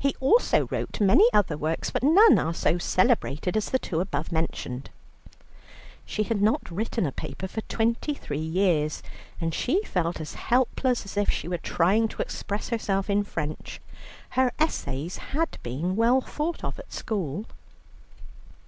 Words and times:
He 0.00 0.16
also 0.18 0.66
wrote 0.68 1.00
many 1.00 1.28
other 1.32 1.56
works, 1.56 1.90
but 1.90 2.02
none 2.02 2.40
are 2.40 2.52
so 2.52 2.76
celebrated 2.76 3.56
as 3.56 3.70
the 3.70 3.78
two 3.78 4.00
above 4.00 4.32
mentioned." 4.32 4.90
She 6.04 6.24
had 6.24 6.42
not 6.42 6.68
written 6.72 7.06
a 7.06 7.12
paper 7.12 7.46
for 7.46 7.60
twenty 7.60 8.12
three 8.12 8.40
years, 8.40 9.00
and 9.40 9.54
she 9.54 9.84
felt 9.84 10.20
as 10.20 10.34
helpless 10.34 11.04
as 11.04 11.16
if 11.16 11.30
she 11.30 11.46
were 11.46 11.56
trying 11.56 12.08
to 12.08 12.20
express 12.20 12.70
herself 12.70 13.08
in 13.08 13.22
French. 13.22 13.80
Her 14.30 14.50
essays 14.58 15.18
had 15.18 15.56
been 15.62 15.94
well 15.94 16.20
thought 16.20 16.64
of 16.64 16.76
at 16.80 16.92
school. 16.92 17.46